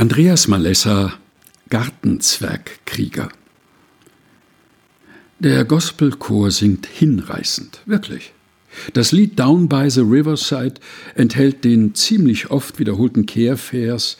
[0.00, 1.12] Andreas Malessa
[1.68, 3.28] Gartenzwergkrieger
[5.38, 8.32] Der Gospelchor singt hinreißend, wirklich.
[8.94, 10.76] Das Lied Down by the Riverside
[11.16, 14.16] enthält den ziemlich oft wiederholten Kehrvers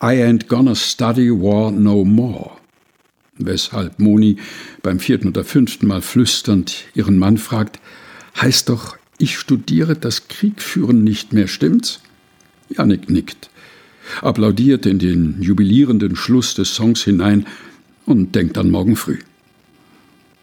[0.00, 2.52] I ain't gonna study war no more.
[3.36, 4.36] Weshalb Moni
[4.82, 7.80] beim vierten oder fünften Mal flüsternd ihren Mann fragt,
[8.40, 12.02] heißt doch, ich studiere das Kriegführen nicht mehr, stimmt's?
[12.68, 13.50] Janik nickt
[14.22, 17.46] applaudiert in den jubilierenden Schluss des Songs hinein
[18.06, 19.18] und denkt an morgen früh.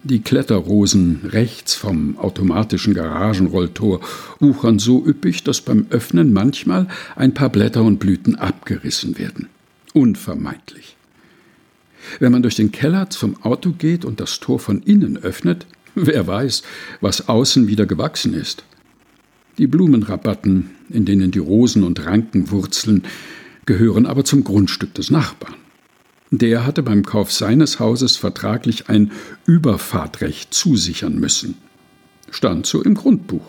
[0.03, 4.02] Die Kletterrosen rechts vom automatischen Garagenrolltor
[4.39, 9.47] wuchern so üppig, dass beim Öffnen manchmal ein paar Blätter und Blüten abgerissen werden.
[9.93, 10.95] Unvermeidlich.
[12.19, 16.25] Wenn man durch den Keller zum Auto geht und das Tor von innen öffnet, wer
[16.25, 16.63] weiß,
[16.99, 18.63] was außen wieder gewachsen ist.
[19.59, 23.03] Die Blumenrabatten, in denen die Rosen und Ranken wurzeln,
[23.65, 25.55] gehören aber zum Grundstück des Nachbarn.
[26.31, 29.11] Der hatte beim Kauf seines Hauses vertraglich ein
[29.45, 31.55] Überfahrtrecht zusichern müssen.
[32.30, 33.45] Stand so im Grundbuch.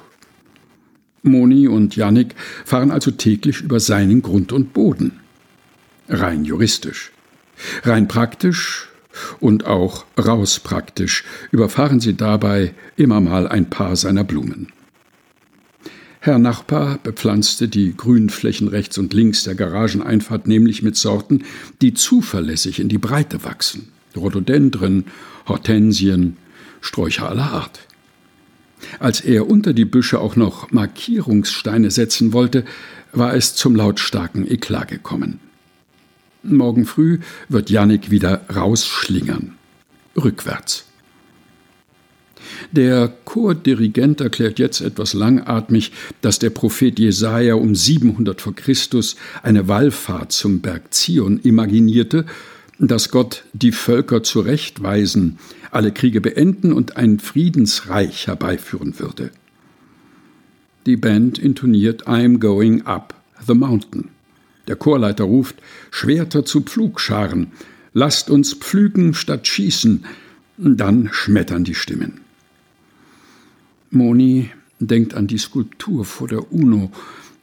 [1.22, 5.20] Moni und Jannik fahren also täglich über seinen Grund und Boden.
[6.09, 7.12] Rein juristisch.
[7.84, 8.89] Rein praktisch
[9.39, 14.72] und auch raus praktisch überfahren sie dabei immer mal ein paar seiner Blumen.
[16.25, 21.42] Herr Nachbar bepflanzte die Grünflächen rechts und links der Garageneinfahrt nämlich mit Sorten,
[21.81, 23.89] die zuverlässig in die Breite wachsen.
[24.17, 25.06] Rhododendren,
[25.48, 26.37] Hortensien,
[26.81, 27.81] Sträucher aller Art.
[29.00, 32.65] Als er unter die Büsche auch noch Markierungssteine setzen wollte,
[33.11, 35.41] war es zum lautstarken Eklat gekommen.
[36.45, 39.56] Morgen früh wird Jannik wieder rausschlingern.
[40.17, 40.84] Rückwärts.
[42.73, 45.92] Der Chordirigent erklärt jetzt etwas langatmig,
[46.23, 52.25] dass der Prophet Jesaja um 700 vor Christus eine Wallfahrt zum Berg Zion imaginierte,
[52.78, 55.39] dass Gott die Völker zurechtweisen,
[55.70, 59.31] alle Kriege beenden und ein Friedensreich herbeiführen würde.
[60.87, 63.15] Die Band intoniert I'm going up
[63.47, 64.09] the mountain.
[64.66, 65.56] Der Chorleiter ruft
[65.91, 67.49] Schwerter zu Pflugscharen,
[67.93, 70.06] lasst uns pflügen statt schießen,
[70.56, 72.22] dann schmettern die Stimmen.
[73.92, 76.91] Moni denkt an die Skulptur vor der UNO,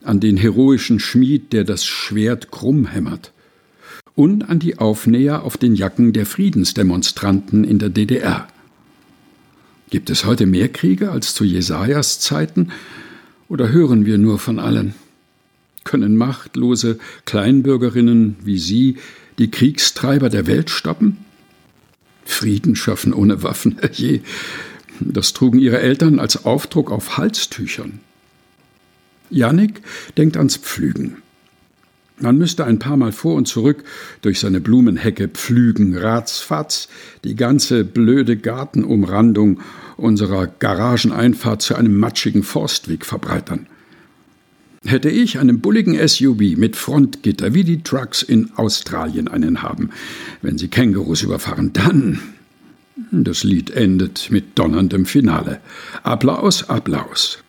[0.03, 3.31] an den heroischen Schmied, der das Schwert krumm hämmert,
[4.15, 8.47] und an die Aufnäher auf den Jacken der Friedensdemonstranten in der DDR.
[9.89, 12.69] Gibt es heute mehr Kriege als zu Jesajas Zeiten,
[13.47, 14.93] oder hören wir nur von allen?
[15.83, 18.97] Können machtlose Kleinbürgerinnen wie Sie
[19.39, 21.17] die Kriegstreiber der Welt stoppen?
[22.25, 24.21] Frieden schaffen ohne Waffen, je,
[24.99, 27.99] das trugen ihre Eltern als Aufdruck auf Halstüchern.
[29.29, 29.81] Jannik
[30.17, 31.17] denkt ans Pflügen.
[32.21, 33.83] Man müsste ein paar Mal vor und zurück
[34.21, 36.89] durch seine Blumenhecke pflügen, ratzfatz,
[37.23, 39.61] die ganze blöde Gartenumrandung
[39.95, 43.67] unserer Garageneinfahrt zu einem matschigen Forstweg verbreitern.
[44.85, 49.89] Hätte ich einen bulligen SUV mit Frontgitter, wie die Trucks in Australien einen haben,
[50.41, 52.19] wenn sie Kängurus überfahren, dann
[53.11, 55.59] das Lied endet mit donnerndem Finale.
[56.03, 57.39] Applaus, Applaus.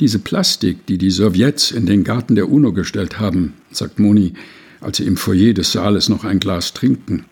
[0.00, 4.34] Diese Plastik, die die Sowjets in den Garten der UNO gestellt haben, sagt Moni,
[4.80, 7.24] als sie im Foyer des Saales noch ein Glas trinken.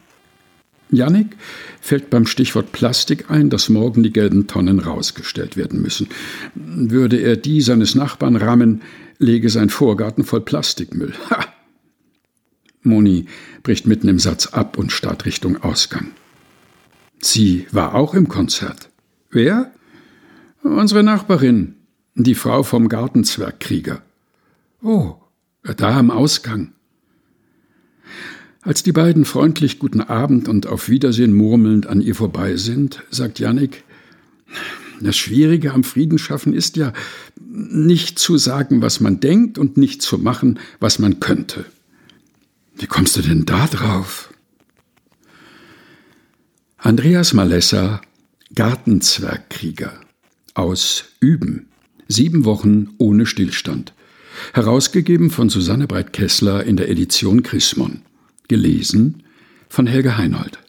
[0.91, 1.37] Jannik
[1.81, 6.09] fällt beim Stichwort Plastik ein, dass morgen die gelben Tonnen rausgestellt werden müssen.
[6.55, 8.83] Würde er die seines Nachbarn rammen,
[9.19, 11.13] lege sein Vorgarten voll Plastikmüll.
[11.31, 11.45] Ha!
[12.83, 13.27] Moni
[13.65, 16.13] bricht mitten im Satz ab und starrt Richtung Ausgang.
[17.21, 18.91] Sie war auch im Konzert.
[19.31, 19.73] Wer?
[20.63, 21.77] Unsere Nachbarin,
[22.15, 24.03] die Frau vom Gartenzwergkrieger.
[24.83, 25.15] Oh,
[25.63, 26.73] da am Ausgang.
[28.63, 33.39] Als die beiden freundlich Guten Abend und auf Wiedersehen murmelnd an ihr vorbei sind, sagt
[33.39, 33.85] Jannik,
[35.01, 36.93] das Schwierige am Friedenschaffen ist ja,
[37.49, 41.65] nicht zu sagen, was man denkt und nicht zu machen, was man könnte.
[42.75, 44.33] Wie kommst du denn da drauf?
[46.87, 48.01] Andreas Malessa
[48.55, 49.93] Gartenzwergkrieger
[50.55, 51.67] aus Üben.
[52.07, 53.93] Sieben Wochen ohne Stillstand.
[54.53, 58.03] Herausgegeben von Susanne Breit-Kessler in der Edition Chrismon.
[58.47, 59.25] Gelesen
[59.69, 60.61] von Helge Heinold.